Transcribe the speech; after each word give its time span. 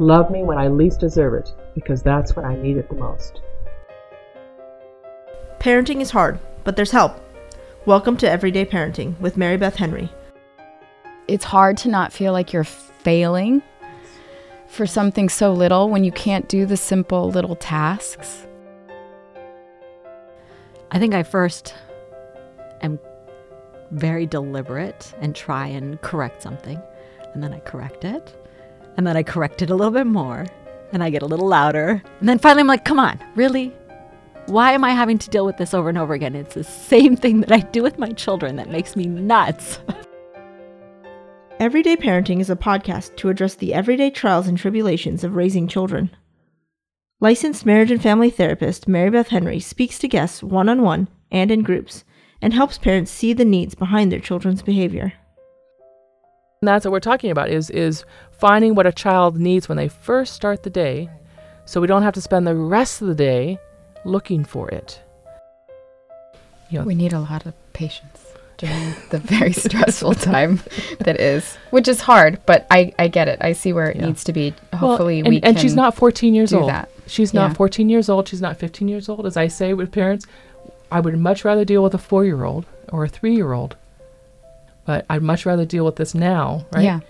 Love 0.00 0.30
me 0.30 0.44
when 0.44 0.58
I 0.58 0.68
least 0.68 1.00
deserve 1.00 1.34
it, 1.34 1.52
because 1.74 2.04
that's 2.04 2.36
when 2.36 2.44
I 2.44 2.54
need 2.54 2.76
it 2.76 2.88
the 2.88 2.94
most. 2.94 3.40
Parenting 5.58 6.00
is 6.00 6.12
hard, 6.12 6.38
but 6.62 6.76
there's 6.76 6.92
help. 6.92 7.20
Welcome 7.84 8.16
to 8.18 8.30
Everyday 8.30 8.64
Parenting 8.64 9.18
with 9.18 9.36
Mary 9.36 9.56
Beth 9.56 9.74
Henry. 9.74 10.08
It's 11.26 11.44
hard 11.44 11.76
to 11.78 11.88
not 11.88 12.12
feel 12.12 12.32
like 12.32 12.52
you're 12.52 12.62
failing 12.62 13.60
for 14.68 14.86
something 14.86 15.28
so 15.28 15.52
little 15.52 15.88
when 15.88 16.04
you 16.04 16.12
can't 16.12 16.48
do 16.48 16.64
the 16.64 16.76
simple 16.76 17.28
little 17.32 17.56
tasks. 17.56 18.46
I 20.92 21.00
think 21.00 21.12
I 21.12 21.24
first 21.24 21.74
am 22.82 23.00
very 23.90 24.26
deliberate 24.26 25.12
and 25.20 25.34
try 25.34 25.66
and 25.66 26.00
correct 26.02 26.40
something, 26.40 26.80
and 27.34 27.42
then 27.42 27.52
I 27.52 27.58
correct 27.58 28.04
it, 28.04 28.36
and 28.98 29.06
then 29.06 29.16
I 29.16 29.22
correct 29.22 29.62
it 29.62 29.70
a 29.70 29.76
little 29.76 29.92
bit 29.92 30.08
more, 30.08 30.44
and 30.92 31.04
I 31.04 31.08
get 31.08 31.22
a 31.22 31.26
little 31.26 31.46
louder, 31.46 32.02
and 32.18 32.28
then 32.28 32.38
finally 32.38 32.62
I'm 32.62 32.66
like, 32.66 32.84
come 32.84 32.98
on, 32.98 33.18
really? 33.36 33.72
Why 34.46 34.72
am 34.72 34.82
I 34.82 34.90
having 34.90 35.18
to 35.18 35.30
deal 35.30 35.46
with 35.46 35.56
this 35.56 35.72
over 35.72 35.88
and 35.88 35.96
over 35.96 36.14
again? 36.14 36.34
It's 36.34 36.54
the 36.54 36.64
same 36.64 37.16
thing 37.16 37.40
that 37.40 37.52
I 37.52 37.60
do 37.60 37.82
with 37.82 37.98
my 37.98 38.10
children 38.10 38.56
that 38.56 38.70
makes 38.70 38.96
me 38.96 39.06
nuts. 39.06 39.78
Everyday 41.60 41.96
Parenting 41.96 42.40
is 42.40 42.50
a 42.50 42.56
podcast 42.56 43.16
to 43.16 43.28
address 43.28 43.54
the 43.54 43.72
everyday 43.72 44.10
trials 44.10 44.48
and 44.48 44.58
tribulations 44.58 45.22
of 45.22 45.36
raising 45.36 45.68
children. 45.68 46.10
Licensed 47.20 47.66
marriage 47.66 47.90
and 47.92 48.02
family 48.02 48.30
therapist 48.30 48.88
Mary 48.88 49.10
Beth 49.10 49.28
Henry 49.28 49.60
speaks 49.60 49.98
to 50.00 50.08
guests 50.08 50.42
one 50.42 50.68
on 50.68 50.82
one 50.82 51.08
and 51.30 51.52
in 51.52 51.62
groups 51.62 52.04
and 52.42 52.52
helps 52.52 52.78
parents 52.78 53.12
see 53.12 53.32
the 53.32 53.44
needs 53.44 53.74
behind 53.76 54.10
their 54.10 54.20
children's 54.20 54.62
behavior. 54.62 55.12
And 56.60 56.68
that's 56.68 56.84
what 56.84 56.90
we're 56.92 57.00
talking 57.00 57.30
about 57.30 57.50
is 57.50 57.70
is 57.70 58.04
finding 58.32 58.74
what 58.74 58.86
a 58.86 58.92
child 58.92 59.38
needs 59.38 59.68
when 59.68 59.78
they 59.78 59.88
first 59.88 60.34
start 60.34 60.64
the 60.64 60.70
day 60.70 61.08
so 61.64 61.80
we 61.80 61.86
don't 61.86 62.02
have 62.02 62.14
to 62.14 62.20
spend 62.20 62.46
the 62.46 62.54
rest 62.56 63.00
of 63.00 63.08
the 63.08 63.14
day 63.14 63.58
looking 64.04 64.44
for 64.44 64.68
it. 64.68 65.00
You 66.70 66.80
know, 66.80 66.84
we 66.84 66.94
need 66.94 67.12
a 67.12 67.20
lot 67.20 67.46
of 67.46 67.54
patience 67.74 68.26
during 68.56 68.94
the 69.10 69.18
very 69.18 69.52
stressful 69.66 70.14
time 70.14 70.60
that 71.00 71.20
is, 71.20 71.56
which 71.70 71.86
is 71.86 72.00
hard, 72.00 72.40
but 72.44 72.66
I, 72.70 72.92
I 72.98 73.08
get 73.08 73.28
it. 73.28 73.38
I 73.40 73.52
see 73.52 73.72
where 73.72 73.90
it 73.90 73.96
yeah. 73.96 74.06
needs 74.06 74.24
to 74.24 74.32
be. 74.32 74.52
Hopefully, 74.74 75.22
well, 75.22 75.32
and, 75.32 75.34
we 75.36 75.40
and 75.42 75.58
she's 75.60 75.76
not 75.76 75.94
14 75.94 76.34
years 76.34 76.52
old. 76.52 76.68
That. 76.68 76.90
She's 77.06 77.32
not 77.32 77.56
14 77.56 77.88
years 77.88 78.08
old. 78.08 78.28
She's 78.28 78.42
not 78.42 78.56
15 78.56 78.88
years 78.88 79.08
old. 79.08 79.26
As 79.26 79.36
I 79.36 79.46
say 79.46 79.74
with 79.74 79.92
parents, 79.92 80.26
I 80.90 81.00
would 81.00 81.16
much 81.18 81.44
rather 81.44 81.64
deal 81.64 81.82
with 81.82 81.94
a 81.94 81.98
four 81.98 82.24
year 82.24 82.44
old 82.44 82.66
or 82.90 83.04
a 83.04 83.08
three 83.08 83.34
year 83.36 83.52
old, 83.52 83.76
but 84.88 85.04
I'd 85.10 85.22
much 85.22 85.44
rather 85.44 85.66
deal 85.66 85.84
with 85.84 85.96
this 85.96 86.14
now, 86.14 86.66
right? 86.72 86.82
Yeah. 86.82 87.00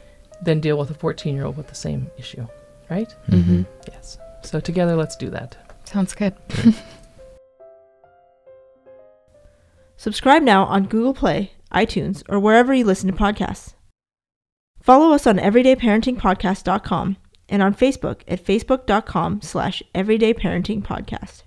Than 0.43 0.59
deal 0.59 0.77
with 0.77 0.91
a 0.91 0.95
14 0.95 1.33
year 1.33 1.45
old 1.45 1.57
with 1.57 1.69
the 1.69 1.77
same 1.77 2.11
issue, 2.19 2.45
right? 2.91 3.15
Mm-hmm. 3.31 3.63
Yes. 3.87 4.19
So 4.43 4.59
together, 4.59 4.97
let's 4.97 5.15
do 5.15 5.31
that. 5.31 5.57
Sounds 5.85 6.13
good. 6.13 6.35
Subscribe 9.97 10.43
now 10.43 10.65
on 10.65 10.87
Google 10.87 11.15
Play, 11.15 11.53
iTunes, 11.73 12.25
or 12.29 12.41
wherever 12.41 12.75
you 12.75 12.85
listen 12.85 13.13
to 13.13 13.17
podcasts. 13.17 13.75
Follow 14.83 15.13
us 15.13 15.25
on 15.25 15.39
everydayparentingpodcast.com 15.39 17.17
and 17.49 17.63
on 17.63 17.75
Facebook 17.75 18.23
at 18.27 18.45
facebook.com 18.45 19.41
slash 19.41 19.85
everydayparentingpodcast. 19.95 21.43